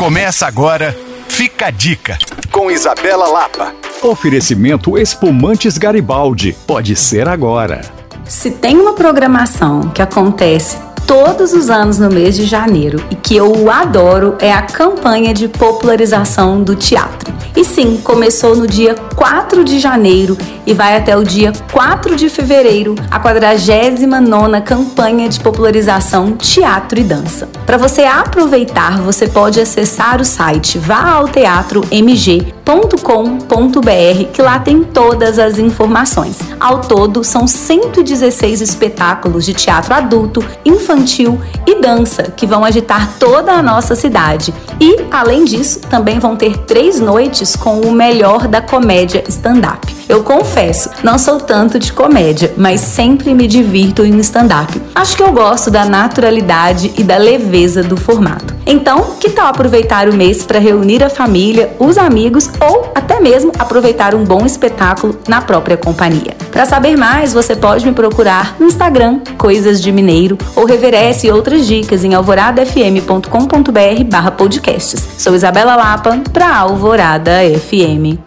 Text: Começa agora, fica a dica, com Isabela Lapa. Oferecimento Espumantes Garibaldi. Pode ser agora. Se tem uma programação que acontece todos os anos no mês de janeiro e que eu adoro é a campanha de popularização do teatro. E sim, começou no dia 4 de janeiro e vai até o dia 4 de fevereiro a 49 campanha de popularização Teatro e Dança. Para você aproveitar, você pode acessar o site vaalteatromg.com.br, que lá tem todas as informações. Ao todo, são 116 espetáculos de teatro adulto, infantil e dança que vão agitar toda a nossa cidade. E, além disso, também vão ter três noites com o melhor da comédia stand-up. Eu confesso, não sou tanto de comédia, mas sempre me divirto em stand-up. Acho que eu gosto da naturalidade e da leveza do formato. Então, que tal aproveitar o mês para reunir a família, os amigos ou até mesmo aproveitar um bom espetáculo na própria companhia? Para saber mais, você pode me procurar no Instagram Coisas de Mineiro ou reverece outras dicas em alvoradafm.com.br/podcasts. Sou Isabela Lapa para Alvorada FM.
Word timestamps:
Começa 0.00 0.46
agora, 0.46 0.96
fica 1.28 1.66
a 1.66 1.70
dica, 1.70 2.16
com 2.50 2.70
Isabela 2.70 3.28
Lapa. 3.28 3.74
Oferecimento 4.00 4.96
Espumantes 4.96 5.76
Garibaldi. 5.76 6.56
Pode 6.66 6.96
ser 6.96 7.28
agora. 7.28 7.82
Se 8.24 8.50
tem 8.50 8.78
uma 8.78 8.94
programação 8.94 9.90
que 9.90 10.00
acontece 10.00 10.78
todos 11.06 11.52
os 11.52 11.68
anos 11.68 11.98
no 11.98 12.08
mês 12.08 12.34
de 12.34 12.46
janeiro 12.46 13.04
e 13.10 13.14
que 13.14 13.36
eu 13.36 13.70
adoro 13.70 14.38
é 14.40 14.50
a 14.50 14.62
campanha 14.62 15.34
de 15.34 15.48
popularização 15.48 16.62
do 16.62 16.74
teatro. 16.74 17.30
E 17.60 17.64
sim, 17.64 18.00
começou 18.02 18.56
no 18.56 18.66
dia 18.66 18.94
4 19.14 19.62
de 19.62 19.78
janeiro 19.78 20.34
e 20.66 20.72
vai 20.72 20.96
até 20.96 21.14
o 21.14 21.22
dia 21.22 21.52
4 21.70 22.16
de 22.16 22.30
fevereiro 22.30 22.94
a 23.10 23.20
49 23.20 24.62
campanha 24.62 25.28
de 25.28 25.38
popularização 25.38 26.38
Teatro 26.38 26.98
e 26.98 27.04
Dança. 27.04 27.50
Para 27.66 27.76
você 27.76 28.04
aproveitar, 28.04 29.02
você 29.02 29.28
pode 29.28 29.60
acessar 29.60 30.22
o 30.22 30.24
site 30.24 30.78
vaalteatromg.com.br, 32.70 34.32
que 34.32 34.40
lá 34.40 34.58
tem 34.60 34.82
todas 34.84 35.38
as 35.38 35.58
informações. 35.58 36.38
Ao 36.58 36.80
todo, 36.80 37.24
são 37.24 37.46
116 37.46 38.60
espetáculos 38.60 39.44
de 39.44 39.54
teatro 39.54 39.92
adulto, 39.92 40.44
infantil 40.64 41.40
e 41.66 41.80
dança 41.80 42.22
que 42.22 42.46
vão 42.46 42.64
agitar 42.64 43.14
toda 43.18 43.52
a 43.52 43.62
nossa 43.62 43.96
cidade. 43.96 44.54
E, 44.80 44.98
além 45.10 45.44
disso, 45.44 45.80
também 45.80 46.18
vão 46.18 46.36
ter 46.36 46.56
três 46.58 47.00
noites 47.00 47.56
com 47.56 47.80
o 47.80 47.92
melhor 47.92 48.46
da 48.46 48.60
comédia 48.60 49.24
stand-up. 49.28 49.96
Eu 50.08 50.22
confesso, 50.22 50.90
não 51.02 51.18
sou 51.18 51.38
tanto 51.38 51.78
de 51.78 51.92
comédia, 51.92 52.52
mas 52.56 52.80
sempre 52.80 53.32
me 53.34 53.46
divirto 53.46 54.04
em 54.04 54.18
stand-up. 54.18 54.80
Acho 54.94 55.16
que 55.16 55.22
eu 55.22 55.32
gosto 55.32 55.70
da 55.70 55.84
naturalidade 55.84 56.92
e 56.96 57.04
da 57.04 57.16
leveza 57.16 57.82
do 57.82 57.96
formato. 57.96 58.49
Então, 58.66 59.16
que 59.18 59.30
tal 59.30 59.46
aproveitar 59.48 60.08
o 60.08 60.14
mês 60.14 60.44
para 60.44 60.58
reunir 60.58 61.02
a 61.02 61.08
família, 61.10 61.74
os 61.78 61.96
amigos 61.98 62.48
ou 62.60 62.92
até 62.94 63.18
mesmo 63.20 63.52
aproveitar 63.58 64.14
um 64.14 64.24
bom 64.24 64.46
espetáculo 64.46 65.18
na 65.26 65.40
própria 65.40 65.76
companhia? 65.76 66.36
Para 66.50 66.66
saber 66.66 66.96
mais, 66.96 67.32
você 67.32 67.56
pode 67.56 67.86
me 67.86 67.92
procurar 67.92 68.54
no 68.58 68.66
Instagram 68.66 69.20
Coisas 69.38 69.80
de 69.80 69.90
Mineiro 69.90 70.36
ou 70.54 70.66
reverece 70.66 71.30
outras 71.30 71.66
dicas 71.66 72.04
em 72.04 72.12
alvoradafm.com.br/podcasts. 72.14 75.08
Sou 75.18 75.34
Isabela 75.34 75.76
Lapa 75.76 76.20
para 76.32 76.56
Alvorada 76.56 77.40
FM. 77.58 78.20